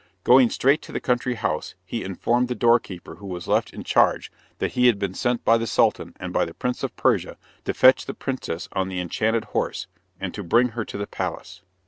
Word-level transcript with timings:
Going 0.23 0.49
straight 0.49 0.81
to 0.81 0.91
the 0.91 0.99
country 0.99 1.35
house, 1.35 1.75
he 1.85 2.03
informed 2.03 2.47
the 2.47 2.55
doorkeeper 2.55 3.17
who 3.17 3.27
was 3.27 3.47
left 3.47 3.71
in 3.71 3.83
charge 3.83 4.31
that 4.57 4.71
he 4.71 4.87
had 4.87 4.97
been 4.97 5.13
sent 5.13 5.45
by 5.45 5.59
the 5.59 5.67
Sultan 5.67 6.15
and 6.19 6.33
by 6.33 6.43
the 6.43 6.55
Prince 6.55 6.81
of 6.81 6.95
Persia 6.95 7.37
to 7.65 7.73
fetch 7.75 8.07
the 8.07 8.15
princess 8.15 8.67
on 8.71 8.87
the 8.89 8.99
enchanted 8.99 9.43
horse, 9.53 9.85
and 10.19 10.33
to 10.33 10.41
bring 10.43 10.69
her 10.69 10.85
to 10.85 10.97
the 10.97 11.05
palace. 11.05 11.61